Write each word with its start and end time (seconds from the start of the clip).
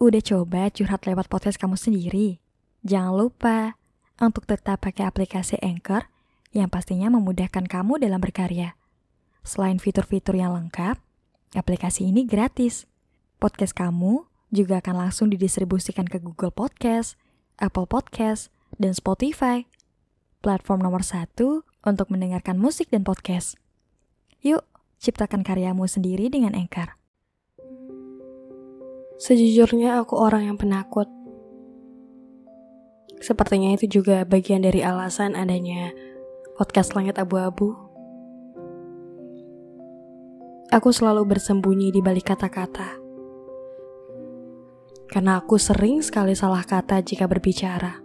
Udah 0.00 0.24
coba 0.24 0.72
curhat 0.72 1.04
lewat 1.04 1.28
podcast 1.28 1.60
kamu 1.60 1.76
sendiri? 1.76 2.40
Jangan 2.80 3.20
lupa 3.20 3.76
untuk 4.16 4.48
tetap 4.48 4.80
pakai 4.80 5.04
aplikasi 5.04 5.60
Anchor 5.60 6.08
yang 6.56 6.72
pastinya 6.72 7.12
memudahkan 7.12 7.68
kamu 7.68 8.00
dalam 8.00 8.16
berkarya. 8.16 8.80
Selain 9.44 9.76
fitur-fitur 9.76 10.40
yang 10.40 10.56
lengkap, 10.56 10.96
aplikasi 11.52 12.08
ini 12.08 12.24
gratis. 12.24 12.88
Podcast 13.44 13.76
kamu 13.76 14.24
juga 14.48 14.80
akan 14.80 15.04
langsung 15.04 15.28
didistribusikan 15.28 16.08
ke 16.08 16.16
Google 16.16 16.48
Podcast, 16.48 17.20
Apple 17.60 17.84
Podcast, 17.84 18.48
dan 18.80 18.96
Spotify. 18.96 19.68
Platform 20.40 20.80
nomor 20.80 21.04
satu 21.04 21.68
untuk 21.84 22.08
mendengarkan 22.08 22.56
musik 22.56 22.88
dan 22.88 23.04
podcast. 23.04 23.60
Yuk, 24.40 24.64
ciptakan 24.96 25.44
karyamu 25.44 25.84
sendiri 25.84 26.32
dengan 26.32 26.56
Anchor. 26.56 26.99
Sejujurnya 29.20 30.00
aku 30.00 30.16
orang 30.16 30.48
yang 30.48 30.56
penakut. 30.56 31.04
Sepertinya 33.20 33.76
itu 33.76 34.00
juga 34.00 34.24
bagian 34.24 34.64
dari 34.64 34.80
alasan 34.80 35.36
adanya 35.36 35.92
podcast 36.56 36.96
Langit 36.96 37.20
Abu-Abu. 37.20 37.76
Aku 40.72 40.88
selalu 40.88 41.36
bersembunyi 41.36 41.92
di 41.92 42.00
balik 42.00 42.32
kata-kata. 42.32 42.96
Karena 45.12 45.36
aku 45.36 45.60
sering 45.60 46.00
sekali 46.00 46.32
salah 46.32 46.64
kata 46.64 47.04
jika 47.04 47.28
berbicara. 47.28 48.00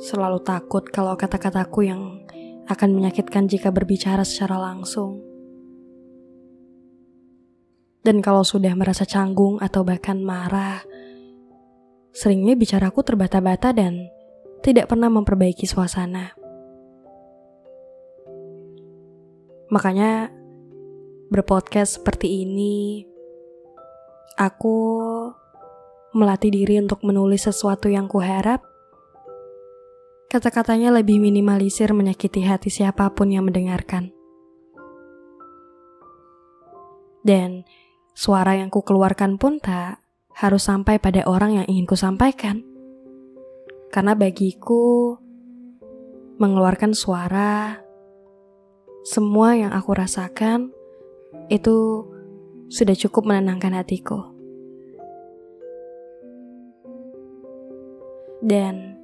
Selalu 0.00 0.40
takut 0.40 0.88
kalau 0.88 1.12
kata-kataku 1.12 1.84
yang 1.84 2.24
akan 2.72 2.96
menyakitkan 2.96 3.52
jika 3.52 3.68
berbicara 3.68 4.24
secara 4.24 4.56
langsung. 4.56 5.27
Dan 8.08 8.24
kalau 8.24 8.40
sudah 8.40 8.72
merasa 8.72 9.04
canggung 9.04 9.60
atau 9.60 9.84
bahkan 9.84 10.16
marah, 10.16 10.80
seringnya 12.16 12.56
bicaraku 12.56 13.04
terbata-bata 13.04 13.76
dan 13.76 14.08
tidak 14.64 14.88
pernah 14.88 15.12
memperbaiki 15.12 15.68
suasana. 15.68 16.32
Makanya 19.68 20.32
berpodcast 21.28 22.00
seperti 22.00 22.48
ini, 22.48 23.04
aku 24.40 24.88
melatih 26.16 26.48
diri 26.48 26.80
untuk 26.80 27.04
menulis 27.04 27.44
sesuatu 27.44 27.92
yang 27.92 28.08
kuharap. 28.08 28.64
Kata-katanya 30.32 30.96
lebih 30.96 31.20
minimalisir 31.20 31.92
menyakiti 31.92 32.40
hati 32.40 32.72
siapa 32.72 33.12
pun 33.12 33.28
yang 33.28 33.44
mendengarkan. 33.44 34.16
Dan 37.20 37.68
Suara 38.18 38.58
yang 38.58 38.66
ku 38.66 38.82
keluarkan 38.82 39.38
pun 39.38 39.62
tak 39.62 40.02
harus 40.34 40.66
sampai 40.66 40.98
pada 40.98 41.22
orang 41.22 41.54
yang 41.62 41.66
ingin 41.70 41.86
ku 41.86 41.94
sampaikan. 41.94 42.66
Karena 43.94 44.18
bagiku, 44.18 45.14
mengeluarkan 46.42 46.98
suara, 46.98 47.78
semua 49.06 49.54
yang 49.54 49.70
aku 49.70 49.94
rasakan, 49.94 50.74
itu 51.46 52.10
sudah 52.66 52.98
cukup 52.98 53.22
menenangkan 53.22 53.78
hatiku. 53.78 54.34
Dan 58.42 58.98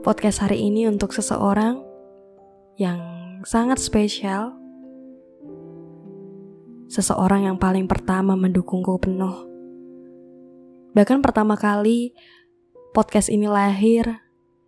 podcast 0.00 0.40
hari 0.40 0.64
ini 0.64 0.88
untuk 0.88 1.12
seseorang 1.12 1.84
yang 2.80 3.04
sangat 3.44 3.76
spesial 3.76 4.59
seseorang 6.90 7.46
yang 7.46 7.56
paling 7.56 7.86
pertama 7.86 8.34
mendukungku 8.34 8.98
penuh. 8.98 9.46
Bahkan 10.90 11.22
pertama 11.22 11.54
kali 11.54 12.10
podcast 12.90 13.30
ini 13.30 13.46
lahir, 13.46 14.18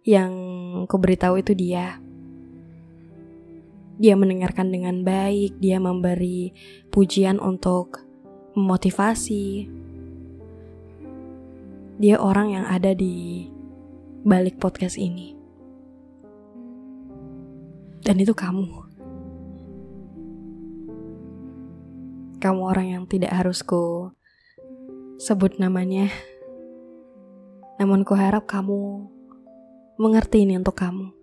yang 0.07 0.31
ku 0.87 1.03
beritahu 1.03 1.43
itu 1.43 1.51
dia. 1.59 1.99
Dia 3.99 4.15
mendengarkan 4.15 4.71
dengan 4.71 5.03
baik, 5.03 5.59
dia 5.59 5.83
memberi 5.83 6.55
pujian 6.95 7.43
untuk 7.43 8.03
memotivasi. 8.55 9.67
Dia 11.99 12.19
orang 12.23 12.55
yang 12.55 12.67
ada 12.71 12.95
di 12.95 13.47
balik 14.23 14.63
podcast 14.63 14.95
ini. 14.95 15.35
Dan 18.03 18.19
itu 18.19 18.35
kamu. 18.35 18.82
Kamu 22.43 22.67
orang 22.67 22.87
yang 22.91 23.03
tidak 23.07 23.31
harus 23.31 23.63
ku 23.63 24.11
sebut 25.23 25.63
namanya. 25.63 26.11
Namun 27.79 28.03
ku 28.03 28.19
harap 28.19 28.51
kamu 28.51 29.07
mengerti 29.95 30.43
ini 30.43 30.59
untuk 30.59 30.75
kamu. 30.75 31.15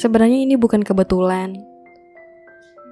Sebenarnya 0.00 0.48
ini 0.48 0.56
bukan 0.56 0.80
kebetulan. 0.80 1.60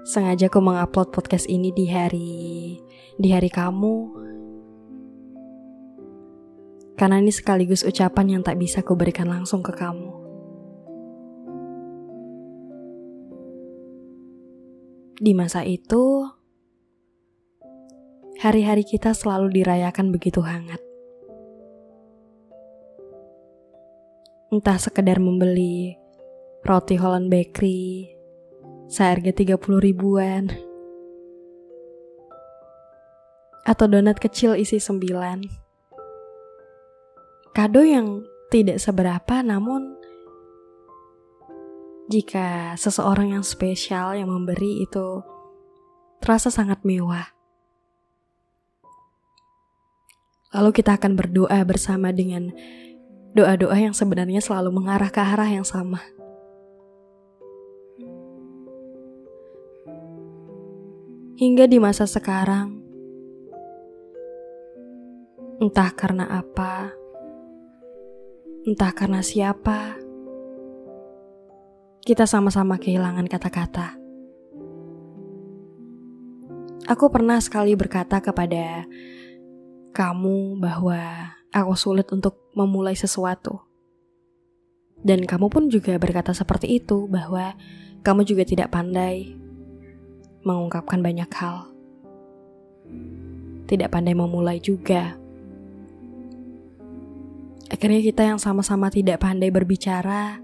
Sengaja 0.04 0.52
aku 0.52 0.60
mengupload 0.60 1.16
podcast 1.16 1.48
ini 1.48 1.72
di 1.72 1.88
hari 1.88 2.76
di 3.16 3.28
hari 3.32 3.48
kamu. 3.48 4.12
Karena 7.00 7.16
ini 7.16 7.32
sekaligus 7.32 7.81
ucapan 7.81 8.36
yang 8.36 8.42
tak 8.44 8.60
bisa 8.60 8.84
kuberikan 8.84 9.25
langsung 9.25 9.64
ke 9.64 9.72
kamu. 9.72 10.24
Di 15.14 15.30
masa 15.30 15.62
itu, 15.62 16.26
hari-hari 18.42 18.82
kita 18.82 19.14
selalu 19.14 19.62
dirayakan 19.62 20.10
begitu 20.10 20.42
hangat. 20.42 20.82
Entah 24.50 24.75
sekedar 24.75 25.22
membeli 25.22 25.94
roti 26.66 26.98
Holland 26.98 27.30
Bakery 27.30 28.10
seharga 28.91 29.30
30 29.30 29.54
ribuan 29.78 30.50
atau 33.62 33.86
donat 33.86 34.19
kecil 34.19 34.58
isi 34.58 34.82
9. 34.82 37.54
Kado 37.54 37.86
yang 37.86 38.26
tidak 38.50 38.82
seberapa 38.82 39.46
namun 39.46 39.94
jika 42.09 42.76
seseorang 42.76 43.32
yang 43.32 43.44
spesial 43.44 44.12
yang 44.12 44.28
memberi 44.28 44.84
itu 44.84 45.25
terasa 46.20 46.53
sangat 46.53 46.84
mewah. 46.84 47.32
Lalu 50.54 50.70
kita 50.70 51.00
akan 51.00 51.19
berdoa 51.19 51.59
bersama 51.66 52.14
dengan 52.14 52.54
doa-doa 53.34 53.75
yang 53.75 53.97
sebenarnya 53.97 54.38
selalu 54.38 54.70
mengarah 54.70 55.10
ke 55.10 55.19
arah 55.19 55.50
yang 55.50 55.66
sama. 55.66 55.98
Hingga 61.34 61.66
di 61.66 61.82
masa 61.82 62.06
sekarang, 62.06 62.78
entah 65.59 65.91
karena 65.91 66.31
apa, 66.31 66.94
entah 68.62 68.94
karena 68.94 69.19
siapa, 69.19 69.98
kita 72.04 72.28
sama-sama 72.28 72.76
kehilangan 72.76 73.25
kata-kata. 73.25 73.97
Aku 76.84 77.09
pernah 77.09 77.41
sekali 77.41 77.72
berkata 77.72 78.20
kepada 78.20 78.84
kamu 79.97 80.60
bahwa 80.60 81.00
aku 81.48 81.72
sulit 81.72 82.04
untuk 82.12 82.53
memulai 82.53 82.93
sesuatu. 82.93 83.64
Dan 85.00 85.25
kamu 85.25 85.48
pun 85.48 85.72
juga 85.72 85.97
berkata 85.97 86.37
seperti 86.37 86.76
itu 86.76 87.09
bahwa 87.09 87.56
kamu 88.04 88.28
juga 88.28 88.44
tidak 88.44 88.69
pandai 88.69 89.32
mengungkapkan 90.44 91.00
banyak 91.00 91.31
hal. 91.41 91.73
Tidak 93.64 93.88
pandai 93.88 94.12
memulai 94.12 94.61
juga. 94.61 95.17
Akhirnya 97.73 98.05
kita 98.05 98.29
yang 98.29 98.37
sama-sama 98.37 98.93
tidak 98.93 99.25
pandai 99.25 99.49
berbicara, 99.49 100.44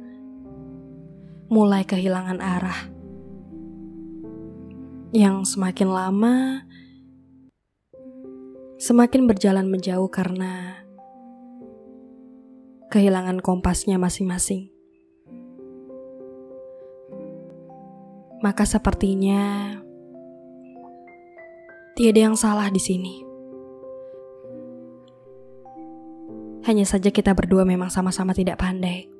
mulai 1.50 1.82
kehilangan 1.82 2.38
arah. 2.38 2.80
Yang 5.10 5.58
semakin 5.58 5.88
lama 5.90 6.62
semakin 8.78 9.26
berjalan 9.28 9.66
menjauh 9.66 10.06
karena 10.08 10.78
kehilangan 12.88 13.42
kompasnya 13.42 13.98
masing-masing. 13.98 14.70
Maka 18.40 18.64
sepertinya 18.64 19.76
tiada 21.98 22.30
yang 22.30 22.38
salah 22.38 22.70
di 22.70 22.80
sini. 22.80 23.14
Hanya 26.64 26.86
saja 26.86 27.10
kita 27.10 27.34
berdua 27.34 27.66
memang 27.66 27.90
sama-sama 27.90 28.32
tidak 28.32 28.62
pandai. 28.62 29.19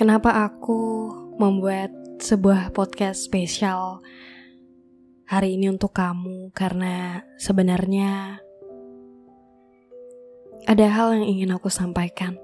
Kenapa 0.00 0.48
aku 0.48 1.12
membuat 1.36 1.92
sebuah 2.24 2.72
podcast 2.72 3.20
spesial 3.20 4.00
hari 5.28 5.60
ini 5.60 5.68
untuk 5.68 5.92
kamu 5.92 6.56
karena 6.56 7.20
sebenarnya 7.36 8.40
ada 10.64 10.86
hal 10.88 11.20
yang 11.20 11.28
ingin 11.28 11.52
aku 11.52 11.68
sampaikan 11.68 12.40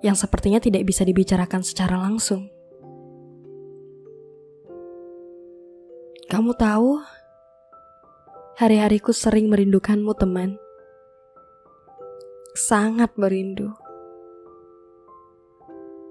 yang 0.00 0.16
sepertinya 0.16 0.64
tidak 0.64 0.88
bisa 0.88 1.04
dibicarakan 1.04 1.60
secara 1.60 2.00
langsung. 2.00 2.48
Kamu 6.32 6.56
tahu, 6.56 7.04
hari-hariku 8.56 9.12
sering 9.12 9.52
merindukanmu, 9.52 10.16
teman. 10.16 10.56
Sangat 12.56 13.12
merindu. 13.20 13.76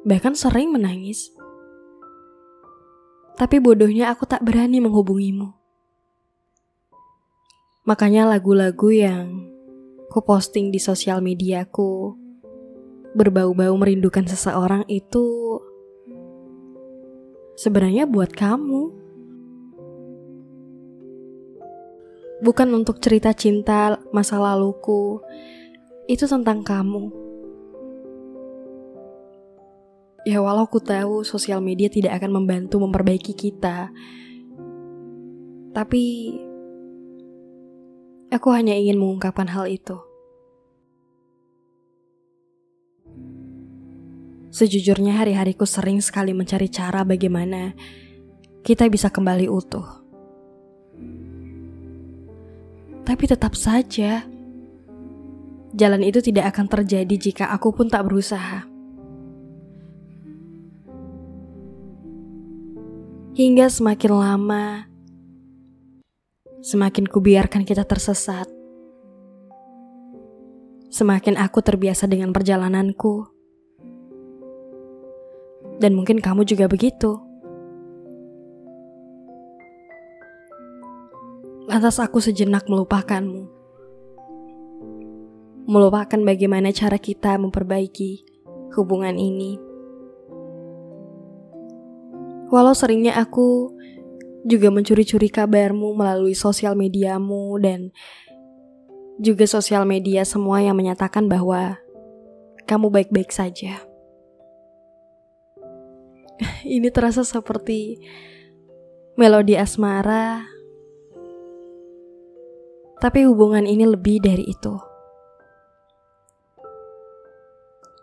Bahkan 0.06 0.38
sering 0.38 0.70
menangis. 0.70 1.34
Tapi 3.36 3.58
bodohnya 3.58 4.14
aku 4.14 4.30
tak 4.30 4.46
berani 4.46 4.78
menghubungimu. 4.78 5.50
Makanya 7.90 8.30
lagu-lagu 8.30 8.94
yang 8.94 9.50
ku 10.14 10.22
posting 10.22 10.70
di 10.70 10.78
sosial 10.78 11.26
mediaku 11.26 12.14
berbau-bau 13.18 13.74
merindukan 13.82 14.30
seseorang 14.30 14.86
itu 14.86 15.58
sebenarnya 17.58 18.06
buat 18.06 18.30
kamu. 18.30 18.94
Bukan 22.46 22.70
untuk 22.78 23.02
cerita 23.02 23.34
cinta 23.34 23.98
masa 24.14 24.38
laluku, 24.38 25.18
itu 26.06 26.30
tentang 26.30 26.62
kamu. 26.62 27.25
Ya 30.26 30.42
walau 30.42 30.66
ku 30.66 30.82
tahu 30.82 31.22
sosial 31.22 31.62
media 31.62 31.86
tidak 31.86 32.18
akan 32.18 32.42
membantu 32.42 32.82
memperbaiki 32.82 33.38
kita, 33.38 33.94
tapi 35.70 36.34
aku 38.34 38.48
hanya 38.50 38.74
ingin 38.74 38.98
mengungkapkan 38.98 39.46
hal 39.46 39.70
itu. 39.70 40.02
Sejujurnya 44.50 45.14
hari-hariku 45.14 45.70
sering 45.70 46.02
sekali 46.02 46.34
mencari 46.34 46.74
cara 46.74 47.06
bagaimana 47.06 47.78
kita 48.66 48.90
bisa 48.90 49.14
kembali 49.14 49.46
utuh. 49.46 49.86
Tapi 53.06 53.24
tetap 53.30 53.54
saja, 53.54 54.26
jalan 55.70 56.02
itu 56.02 56.18
tidak 56.18 56.50
akan 56.56 56.66
terjadi 56.66 57.16
jika 57.30 57.54
aku 57.54 57.70
pun 57.70 57.86
tak 57.94 58.10
berusaha. 58.10 58.75
Hingga 63.36 63.68
semakin 63.68 64.16
lama, 64.16 64.88
semakin 66.64 67.04
kubiarkan 67.04 67.68
kita 67.68 67.84
tersesat. 67.84 68.48
Semakin 70.88 71.36
aku 71.36 71.60
terbiasa 71.60 72.08
dengan 72.08 72.32
perjalananku 72.32 73.28
dan 75.84 76.00
mungkin 76.00 76.24
kamu 76.24 76.48
juga 76.48 76.72
begitu. 76.72 77.20
Lantas 81.68 82.00
aku 82.00 82.24
sejenak 82.24 82.72
melupakanmu. 82.72 83.52
Melupakan 85.68 86.20
bagaimana 86.24 86.72
cara 86.72 86.96
kita 86.96 87.36
memperbaiki 87.36 88.24
hubungan 88.80 89.20
ini. 89.20 89.75
Walau 92.54 92.74
seringnya 92.78 93.18
aku 93.18 93.74
juga 94.46 94.70
mencuri-curi 94.70 95.30
kabarmu 95.34 95.98
melalui 95.98 96.38
sosial 96.38 96.78
mediamu 96.78 97.58
dan 97.58 97.90
juga 99.18 99.50
sosial 99.50 99.88
media 99.88 100.22
semua 100.28 100.62
yang 100.62 100.78
menyatakan 100.78 101.26
bahwa 101.26 101.82
kamu 102.70 102.94
baik-baik 102.94 103.34
saja 103.34 103.82
ini 106.76 106.92
terasa 106.92 107.24
seperti 107.24 108.00
melodi 109.16 109.56
asmara, 109.56 110.44
tapi 113.00 113.24
hubungan 113.24 113.64
ini 113.64 113.88
lebih 113.88 114.20
dari 114.20 114.44
itu. 114.44 114.76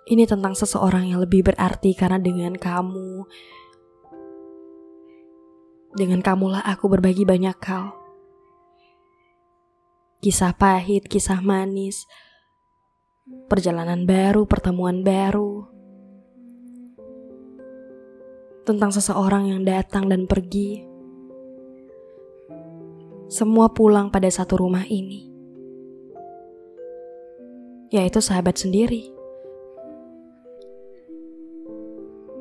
Ini 0.02 0.26
tentang 0.26 0.52
seseorang 0.58 1.08
yang 1.08 1.22
lebih 1.22 1.46
berarti 1.46 1.94
karena 1.94 2.18
dengan 2.18 2.58
kamu, 2.58 3.24
dengan 5.92 6.24
kamulah 6.24 6.64
aku 6.64 6.88
berbagi 6.88 7.28
banyak 7.28 7.56
hal. 7.68 7.92
Kisah 10.22 10.54
pahit, 10.54 11.10
kisah 11.10 11.42
manis, 11.42 12.06
perjalanan 13.50 14.06
baru, 14.06 14.46
pertemuan 14.46 15.02
baru 15.02 15.66
tentang 18.62 18.94
seseorang 18.94 19.50
yang 19.50 19.62
datang 19.66 20.06
dan 20.06 20.30
pergi. 20.30 20.86
Semua 23.26 23.72
pulang 23.72 24.12
pada 24.12 24.28
satu 24.28 24.60
rumah 24.60 24.84
ini, 24.86 25.26
yaitu 27.90 28.20
sahabat 28.20 28.60
sendiri. 28.60 29.21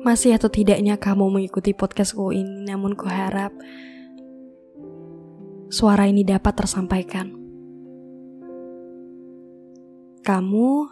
Masih 0.02 0.34
atau 0.34 0.50
tidaknya 0.50 0.98
kamu 0.98 1.30
mengikuti 1.30 1.70
podcastku 1.70 2.34
ini, 2.34 2.66
namun 2.66 2.98
kuharap 2.98 3.54
suara 5.70 6.10
ini 6.10 6.26
dapat 6.26 6.58
tersampaikan. 6.58 7.30
Kamu, 10.26 10.90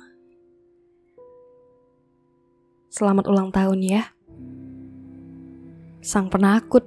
selamat 2.86 3.26
ulang 3.26 3.50
tahun 3.50 3.82
ya 3.82 4.02
sang 6.00 6.30
penakut 6.30 6.86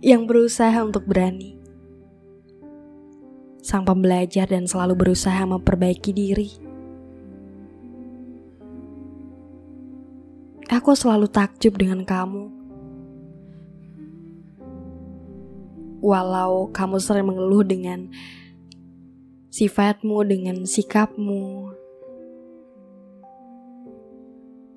yang 0.00 0.24
berusaha 0.24 0.80
untuk 0.80 1.04
berani, 1.04 1.60
sang 3.60 3.84
pembelajar 3.84 4.48
dan 4.48 4.64
selalu 4.64 4.96
berusaha 4.96 5.44
memperbaiki 5.44 6.10
diri. 6.16 6.69
Aku 10.80 10.96
selalu 10.96 11.28
takjub 11.28 11.76
dengan 11.76 12.08
kamu. 12.08 12.48
Walau 16.00 16.72
kamu 16.72 16.96
sering 16.96 17.28
mengeluh 17.28 17.60
dengan 17.60 18.08
sifatmu, 19.52 20.24
dengan 20.24 20.64
sikapmu, 20.64 21.76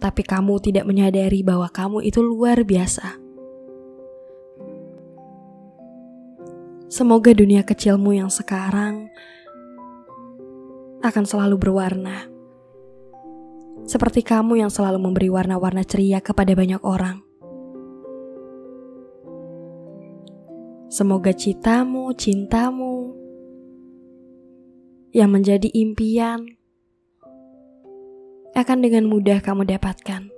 tapi 0.03 0.27
kamu 0.27 0.59
tidak 0.59 0.83
menyadari 0.83 1.39
bahwa 1.39 1.71
kamu 1.71 2.03
itu 2.03 2.19
luar 2.19 2.67
biasa. 2.67 3.15
Semoga 6.91 7.31
dunia 7.31 7.63
kecilmu 7.63 8.11
yang 8.11 8.27
sekarang 8.27 9.07
akan 10.99 11.23
selalu 11.23 11.55
berwarna. 11.55 12.32
Seperti 13.83 14.23
kamu 14.23 14.63
yang 14.63 14.71
selalu 14.71 14.99
memberi 14.99 15.27
warna-warna 15.27 15.83
ceria 15.83 16.23
kepada 16.23 16.55
banyak 16.55 16.79
orang. 16.87 17.19
Semoga 20.93 21.33
citamu, 21.33 22.13
cintamu 22.13 23.17
yang 25.09 25.33
menjadi 25.33 25.67
impian 25.73 26.45
akan 28.53 28.77
dengan 28.85 29.09
mudah 29.09 29.41
kamu 29.41 29.65
dapatkan. 29.65 30.29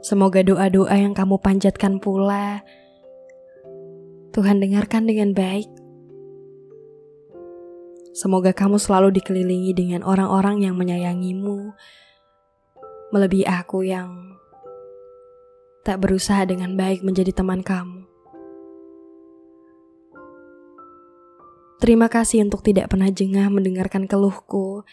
Semoga 0.00 0.40
doa-doa 0.40 0.96
yang 0.96 1.12
kamu 1.12 1.36
panjatkan 1.44 2.00
pula 2.00 2.64
Tuhan 4.32 4.64
dengarkan 4.64 5.04
dengan 5.04 5.36
baik. 5.36 5.75
Semoga 8.16 8.56
kamu 8.56 8.80
selalu 8.80 9.12
dikelilingi 9.20 9.76
dengan 9.76 10.00
orang-orang 10.00 10.64
yang 10.64 10.72
menyayangimu, 10.72 11.76
melebihi 13.12 13.44
aku 13.44 13.84
yang 13.84 14.40
tak 15.84 16.00
berusaha 16.00 16.40
dengan 16.48 16.80
baik 16.80 17.04
menjadi 17.04 17.36
teman 17.36 17.60
kamu. 17.60 18.08
Terima 21.76 22.08
kasih 22.08 22.40
untuk 22.48 22.64
tidak 22.64 22.88
pernah 22.88 23.12
jengah 23.12 23.52
mendengarkan 23.52 24.08
keluhku, 24.08 24.88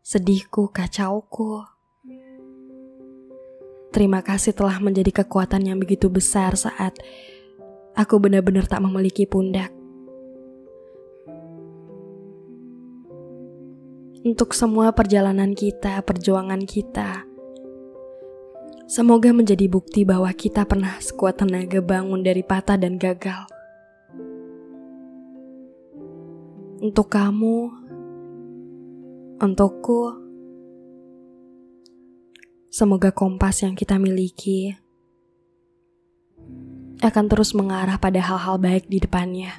sedihku, 0.00 0.72
kacauku. 0.72 1.68
Terima 3.92 4.24
kasih 4.24 4.56
telah 4.56 4.80
menjadi 4.80 5.20
kekuatan 5.20 5.68
yang 5.68 5.76
begitu 5.76 6.08
besar 6.08 6.56
saat 6.56 6.96
aku 7.92 8.16
benar-benar 8.16 8.64
tak 8.64 8.80
memiliki 8.80 9.28
pundak. 9.28 9.81
Untuk 14.22 14.54
semua 14.54 14.94
perjalanan 14.94 15.50
kita, 15.54 15.98
perjuangan 16.06 16.62
kita, 16.62 17.26
Semoga 18.92 19.32
menjadi 19.32 19.72
bukti 19.72 20.04
bahwa 20.04 20.28
kita 20.36 20.68
pernah 20.68 21.00
sekuat 21.00 21.40
tenaga 21.40 21.80
bangun 21.80 22.20
dari 22.20 22.44
patah 22.44 22.76
dan 22.76 23.00
gagal. 23.00 23.48
Untuk 26.76 27.08
kamu, 27.08 27.72
untukku, 29.40 30.12
semoga 32.68 33.16
kompas 33.16 33.64
yang 33.64 33.72
kita 33.72 33.96
miliki 33.96 34.76
akan 37.00 37.32
terus 37.32 37.56
mengarah 37.56 37.96
pada 37.96 38.20
hal-hal 38.20 38.60
baik 38.60 38.92
di 38.92 39.00
depannya. 39.00 39.56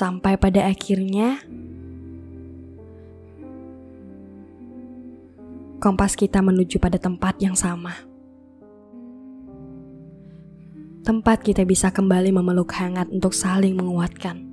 Sampai 0.00 0.40
pada 0.40 0.64
akhirnya, 0.64 1.44
kompas 5.76 6.16
kita 6.16 6.40
menuju 6.40 6.80
pada 6.80 6.96
tempat 6.96 7.36
yang 7.36 7.52
sama. 7.52 7.92
Tempat 11.04 11.44
kita 11.44 11.68
bisa 11.68 11.92
kembali 11.92 12.32
memeluk 12.32 12.72
hangat 12.80 13.12
untuk 13.12 13.36
saling 13.36 13.76
menguatkan. 13.76 14.49